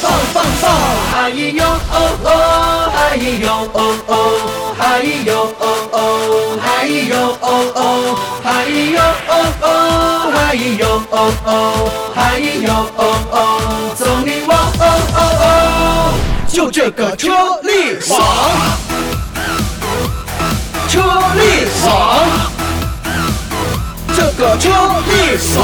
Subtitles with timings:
[0.00, 2.26] 嗨哟哦哦，
[2.94, 4.12] 嗨哟哦哦，
[4.78, 5.96] 嗨哟哦哦，
[6.62, 9.66] 嗨哟哦哦，嗨哟哦哦，
[10.32, 11.46] 嗨哟哦哦，
[12.14, 13.00] 嗨哟哦
[13.32, 13.36] 哦，
[13.96, 14.84] 走你我哦
[15.14, 16.14] 哦哦，
[16.46, 17.32] 就这个车
[17.64, 18.16] 力爽，
[20.88, 21.02] 车
[21.34, 21.90] 力爽，
[24.14, 24.70] 这个车
[25.08, 25.60] 力爽，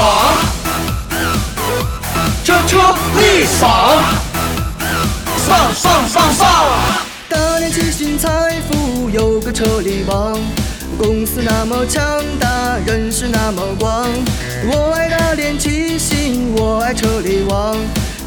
[2.43, 2.77] 这车
[3.17, 4.24] 力爽。
[5.47, 6.47] 放放放放！
[7.29, 10.39] 大连七星财富有个车力王，
[10.97, 12.03] 公司那么强
[12.39, 12.47] 大，
[12.83, 14.07] 人是那么广。
[14.71, 17.77] 我爱大连七星，我爱车力王，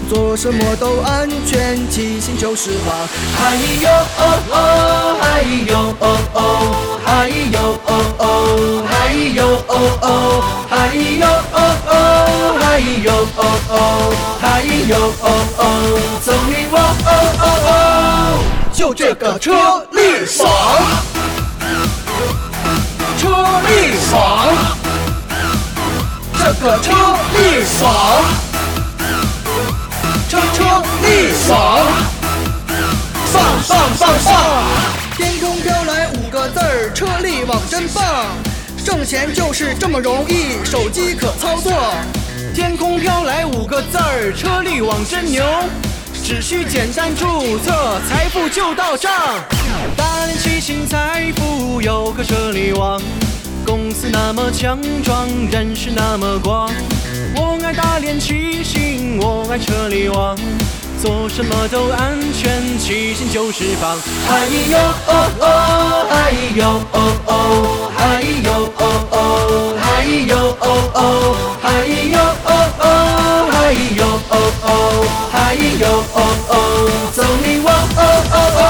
[0.08, 2.96] 做什么都安全，七星就是王。
[3.36, 11.26] 嗨哟哦哦，嗨哟哦哦，嗨哟哦哦，嗨哟哦哦，嗨哟，
[12.78, 13.76] 嗨哟哦哦，
[14.40, 15.26] 嗨哟哦
[15.58, 15.62] 哦，
[16.24, 18.38] 走你我哦哦哦，
[18.72, 20.48] 就这个车力爽，
[23.18, 23.26] 车
[23.66, 24.54] 力爽，
[26.38, 26.94] 这个车
[27.34, 27.90] 力爽，
[30.30, 30.62] 车车
[31.02, 31.82] 力爽。
[33.32, 34.34] 放放放放！
[35.16, 38.04] 天空飘来五个字儿，车力网真棒，
[38.84, 41.72] 挣钱就是这么容易，手机可操作。
[42.54, 45.44] 天空飘来五个字儿，车力网真牛，
[46.24, 49.12] 只需简单注册，财富就到账。
[49.96, 53.00] 大连七星财富有个车力网，
[53.64, 56.70] 公司那么强壮，人是那么广。
[57.36, 60.36] 我爱大连七星，我爱车力网，
[61.00, 63.96] 做什么都安全，七星就是棒。
[64.26, 69.16] 嗨哟哦哦，嗨哟哦哦，嗨哟哦哦，
[69.80, 71.00] 嗨哟哦哦，嗨哟哦哦，
[71.62, 72.17] 嗨哟
[74.68, 76.54] 哦哦，嗨哟哦哦，
[77.14, 78.62] 走你我哦哦哦，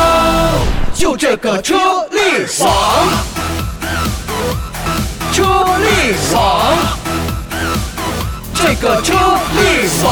[0.95, 1.75] 就这个车
[2.13, 2.71] 力爽，
[5.33, 5.43] 车
[5.83, 6.77] 力爽，
[8.55, 9.15] 这个车
[9.57, 10.07] 力爽，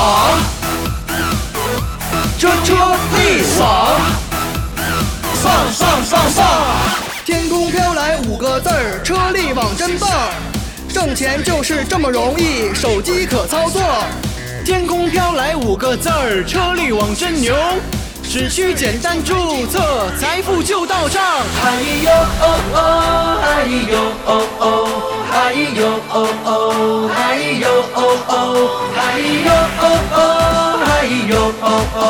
[2.39, 2.75] 车车
[3.16, 4.00] 力爽。
[5.37, 6.44] 上上上上！
[7.25, 10.10] 天空飘来五个字儿，车力网真棒，
[10.89, 13.81] 挣钱就是这么容易，手机可操作。
[14.66, 17.54] 天空飘来五个字儿，车力网真牛，
[18.25, 21.22] 只需简单注册，财富就到账。
[21.62, 21.71] 嗨
[22.03, 22.10] 哟
[22.41, 23.94] 哦哦，嗨哟
[24.27, 24.65] 哦哦，
[25.31, 28.34] 嗨哟哦哦，嗨哟哦哦，
[28.93, 28.99] 嗨
[29.47, 31.31] 哟哦哦，嗨哟
[31.62, 32.03] 哦哦，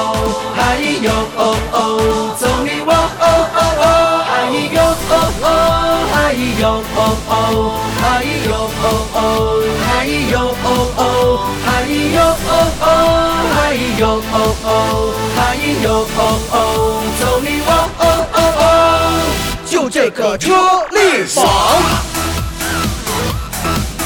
[0.57, 1.39] 嗨哟哦
[1.73, 1.77] 哦，
[2.41, 3.85] 走你我哦哦哦，
[4.25, 4.33] 嗨
[4.73, 4.81] 哟
[5.11, 5.13] 哦
[5.45, 5.45] 哦，
[6.11, 7.37] 嗨哟哦哦，
[8.01, 8.51] 嗨哟
[8.81, 9.21] 哦哦，
[9.85, 9.87] 嗨
[10.33, 10.35] 哟
[10.65, 11.01] 哦哦，
[11.65, 11.69] 嗨
[12.15, 12.17] 哟
[12.49, 12.85] 哦哦，
[13.55, 13.57] 嗨
[13.99, 14.03] 哟
[14.33, 14.69] 哦哦，
[15.37, 15.39] 嗨
[15.83, 15.87] 哟
[16.17, 16.21] 哦
[16.51, 16.55] 哦，
[17.21, 18.03] 走你我哦
[18.33, 18.63] 哦哦，
[19.67, 20.53] 就这个车
[20.93, 21.45] 力爽，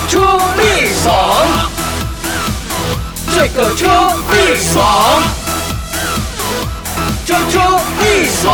[0.09, 0.13] 车
[0.57, 0.63] 力
[1.03, 1.11] 爽，
[3.35, 3.87] 这个车
[4.33, 4.35] 力
[4.73, 5.23] 爽，
[7.27, 7.55] 这车
[8.01, 8.49] 力爽。